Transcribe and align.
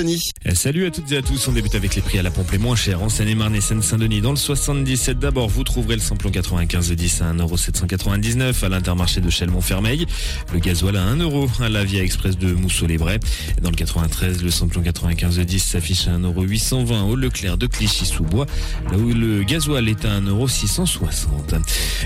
Eh, 0.00 0.54
salut 0.54 0.86
à 0.86 0.92
toutes 0.92 1.10
et 1.10 1.16
à 1.16 1.22
tous. 1.22 1.48
On 1.48 1.52
débute 1.52 1.74
avec 1.74 1.96
les 1.96 2.02
prix 2.02 2.20
à 2.20 2.22
la 2.22 2.30
pompe 2.30 2.52
les 2.52 2.58
moins 2.58 2.76
chers 2.76 3.02
en 3.02 3.08
Seine-et-Marne 3.08 3.56
et 3.56 3.60
Seine-Saint-Denis. 3.60 4.20
Dans 4.20 4.30
le 4.30 4.36
77 4.36 5.18
d'abord, 5.18 5.48
vous 5.48 5.64
trouverez 5.64 5.96
le 5.96 6.00
samplon 6.00 6.30
95 6.30 6.90
de 6.90 6.94
10 6.94 7.22
à 7.22 7.32
1,799€ 7.32 8.64
à 8.64 8.68
l'intermarché 8.68 9.20
de 9.20 9.28
Chelles-Montfermeil. 9.28 10.06
Le 10.52 10.60
gasoil 10.60 10.96
à 10.96 11.04
1€ 11.16 11.62
à 11.62 11.68
la 11.68 11.82
Via 11.82 12.04
Express 12.04 12.38
de 12.38 12.52
Mousseau-les-Brais. 12.52 13.18
Dans 13.60 13.70
le 13.70 13.74
93, 13.74 14.44
le 14.44 14.52
samplon 14.52 14.82
95 14.82 15.36
de 15.36 15.42
10 15.42 15.58
s'affiche 15.58 16.06
à 16.06 16.12
1,820€ 16.12 17.02
au 17.10 17.16
Leclerc 17.16 17.58
de 17.58 17.66
Clichy-sous-Bois, 17.66 18.46
là 18.92 18.98
où 18.98 19.12
le 19.12 19.42
gasoil 19.42 19.88
est 19.88 20.04
à 20.04 20.20
1,660€. 20.20 21.60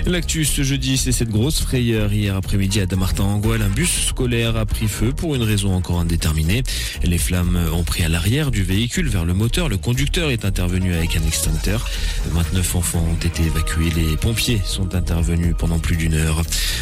L'actu 0.07 0.45
ce 0.45 0.63
jeudi, 0.63 0.97
c'est 0.97 1.11
cette 1.11 1.29
grosse 1.29 1.61
frayeur 1.61 2.11
hier 2.11 2.35
après-midi 2.35 2.79
à 2.79 2.87
Damartin-Angoil. 2.87 3.61
Un 3.61 3.69
bus 3.69 4.07
scolaire 4.07 4.57
a 4.57 4.65
pris 4.65 4.87
feu 4.87 5.13
pour 5.15 5.35
une 5.35 5.43
raison 5.43 5.75
encore 5.75 5.99
indéterminée. 5.99 6.63
Les 7.03 7.19
flammes 7.19 7.59
ont 7.71 7.82
pris 7.83 8.03
à 8.03 8.09
l'arrière 8.09 8.51
du 8.51 8.63
véhicule 8.63 9.09
vers 9.09 9.25
le 9.25 9.33
moteur. 9.33 9.69
Le 9.69 9.77
conducteur 9.77 10.31
est 10.31 10.45
intervenu 10.45 10.93
avec 10.93 11.15
un 11.15 11.23
extincteur. 11.25 11.85
29 12.31 12.75
enfants 12.75 13.05
ont 13.09 13.25
été 13.25 13.43
évacués. 13.43 13.89
Les 13.95 14.17
pompiers 14.17 14.61
sont 14.65 14.95
intervenus 14.95 15.55
pendant 15.57 15.79
plus 15.79 15.95
d'une 15.95 16.13
heure. 16.13 16.41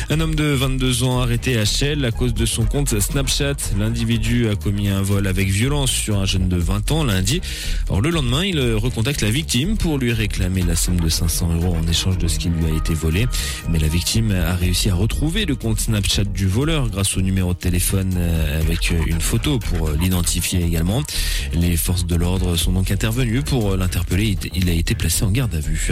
Un 0.09 0.19
homme 0.19 0.35
de 0.35 0.45
22 0.45 1.03
ans 1.03 1.21
arrêté 1.21 1.57
à 1.57 1.65
Shell 1.65 2.05
à 2.05 2.11
cause 2.11 2.33
de 2.33 2.45
son 2.45 2.65
compte 2.65 2.99
Snapchat. 2.99 3.55
L'individu 3.79 4.49
a 4.49 4.55
commis 4.55 4.89
un 4.89 5.01
vol 5.01 5.27
avec 5.27 5.49
violence 5.49 5.91
sur 5.91 6.17
un 6.17 6.25
jeune 6.25 6.49
de 6.49 6.57
20 6.57 6.91
ans 6.91 7.03
lundi. 7.03 7.41
Or, 7.89 8.01
le 8.01 8.09
lendemain, 8.09 8.45
il 8.45 8.59
recontacte 8.75 9.21
la 9.21 9.29
victime 9.29 9.77
pour 9.77 9.97
lui 9.97 10.13
réclamer 10.13 10.63
la 10.63 10.75
somme 10.75 10.99
de 10.99 11.09
500 11.09 11.55
euros 11.55 11.75
en 11.75 11.87
échange 11.87 12.17
de 12.17 12.27
ce 12.27 12.39
qui 12.39 12.49
lui 12.49 12.65
a 12.65 12.75
été 12.75 12.93
volé. 12.93 13.27
Mais 13.69 13.79
la 13.79 13.87
victime 13.87 14.31
a 14.31 14.55
réussi 14.55 14.89
à 14.89 14.95
retrouver 14.95 15.45
le 15.45 15.55
compte 15.55 15.79
Snapchat 15.79 16.25
du 16.25 16.47
voleur 16.47 16.89
grâce 16.89 17.17
au 17.17 17.21
numéro 17.21 17.53
de 17.53 17.59
téléphone 17.59 18.13
euh, 18.17 18.59
avec 18.59 18.91
une 18.91 19.21
photo 19.21 19.59
pour 19.59 19.91
l'identifier 19.91 20.63
également. 20.63 20.90
Les 21.53 21.77
forces 21.77 22.05
de 22.05 22.15
l'ordre 22.15 22.55
sont 22.55 22.71
donc 22.71 22.91
intervenues 22.91 23.41
pour 23.41 23.75
l'interpeller. 23.75 24.37
Il 24.53 24.69
a 24.69 24.73
été 24.73 24.95
placé 24.95 25.23
en 25.23 25.31
garde 25.31 25.53
à 25.55 25.59
vue. 25.59 25.91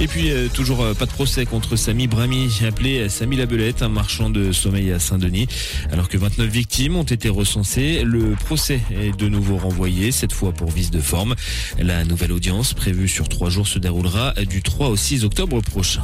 Et 0.00 0.06
puis, 0.06 0.30
euh, 0.30 0.48
toujours 0.48 0.82
euh, 0.82 0.94
pas 0.94 1.06
de 1.06 1.10
procès 1.10 1.46
contre 1.46 1.76
Samy 1.76 2.06
Brami, 2.06 2.50
appelé 2.66 3.08
Samy 3.08 3.36
Labelette, 3.36 3.82
un 3.82 3.88
marchand 3.88 4.30
de 4.30 4.52
sommeil 4.52 4.92
à 4.92 4.98
Saint-Denis. 4.98 5.48
Alors 5.92 6.08
que 6.08 6.18
29 6.18 6.48
victimes 6.48 6.96
ont 6.96 7.02
été 7.02 7.28
recensées, 7.28 8.02
le 8.04 8.34
procès 8.44 8.80
est 8.90 9.16
de 9.16 9.28
nouveau 9.28 9.56
renvoyé, 9.56 10.12
cette 10.12 10.32
fois 10.32 10.52
pour 10.52 10.70
vice 10.70 10.90
de 10.90 11.00
forme. 11.00 11.34
La 11.78 12.04
nouvelle 12.04 12.32
audience, 12.32 12.74
prévue 12.74 13.08
sur 13.08 13.28
trois 13.28 13.50
jours, 13.50 13.66
se 13.66 13.78
déroulera 13.78 14.34
du 14.48 14.62
3 14.62 14.88
au 14.88 14.96
6 14.96 15.24
octobre 15.24 15.60
prochain. 15.60 16.02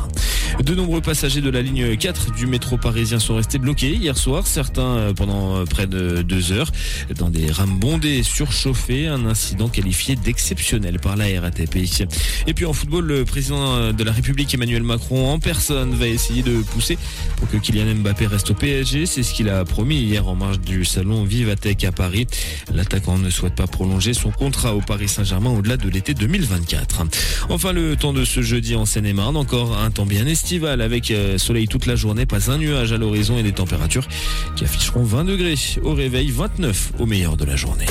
De 0.65 0.75
nombreux 0.75 1.03
passagers 1.03 1.43
de 1.43 1.51
la 1.51 1.61
ligne 1.61 1.97
4 1.97 2.33
du 2.33 2.47
métro 2.47 2.79
parisien 2.79 3.19
sont 3.19 3.37
restés 3.37 3.59
bloqués 3.59 3.95
hier 3.95 4.17
soir, 4.17 4.47
certains 4.47 4.97
euh, 4.97 5.12
pendant 5.12 5.65
près 5.67 5.87
de 5.87 6.23
deux 6.23 6.51
heures, 6.51 6.73
dans 7.19 7.29
des 7.29 7.51
rames 7.51 7.79
bondées 7.79 8.23
surchauffées, 8.23 9.07
un 9.07 9.27
incident 9.27 9.69
qualifié 9.69 10.17
d'exceptionnel 10.17 10.99
par 10.99 11.17
la 11.17 11.27
RATP. 11.41 11.77
Et 12.47 12.55
puis 12.55 12.65
en 12.65 12.73
football, 12.73 13.07
le 13.07 13.25
président 13.25 13.93
de 13.93 14.05
la 14.05 14.12
République 14.12 14.53
Emmanuel 14.55 14.83
Macron 14.83 15.31
en 15.31 15.39
personne 15.39 15.95
va 15.95 16.07
essayer 16.07 16.43
de 16.43 16.62
pousser 16.62 16.97
pour 17.37 17.49
que 17.49 17.59
Kylian 17.59 17.95
Mbappé 17.97 18.27
reste 18.27 18.51
au 18.51 18.55
PSG. 18.55 19.07
C'est 19.07 19.23
ce 19.23 19.34
qu'il 19.34 19.51
a 19.51 19.65
promis 19.65 19.97
hier 19.97 20.27
en 20.27 20.34
marge 20.34 20.61
du 20.61 20.84
salon 20.84 21.25
Vivatech 21.25 21.84
à 21.84 21.93
Paris. 21.93 22.27
L'attaquant 22.75 23.19
ne 23.19 23.31
souhaite 23.31 23.55
pas 23.55 23.67
prolonger 23.67 24.15
son 24.15 24.31
contrat 24.31 24.75
au 24.75 24.81
Paris 24.81 25.09
Saint-Germain 25.09 25.51
au-delà 25.51 25.77
de 25.77 25.89
l'été 25.89 26.15
2024. 26.15 27.03
Enfin, 27.51 27.73
le 27.73 27.95
temps 27.97 28.12
de 28.12 28.25
ce 28.25 28.41
jeudi 28.41 28.75
en 28.75 28.87
Seine-et-Marne, 28.87 29.37
encore 29.37 29.79
un 29.79 29.91
temps 29.91 30.07
bien 30.07 30.27
avec 30.55 31.11
euh, 31.11 31.39
soleil 31.39 31.67
toute 31.67 31.87
la 31.87 31.97
journée, 31.97 32.25
pas 32.25 32.51
un 32.51 32.59
nuage 32.59 32.93
à 32.93 32.97
l'horizon 32.97 33.37
et 33.37 33.43
des 33.43 33.53
températures 33.53 34.07
qui 34.55 34.65
afficheront 34.65 35.03
20 35.03 35.25
degrés 35.25 35.57
au 35.83 35.93
réveil, 35.93 36.31
29 36.31 36.93
au 37.01 37.07
meilleur 37.07 37.37
de 37.37 37.45
la 37.45 37.57
journée. 37.57 37.87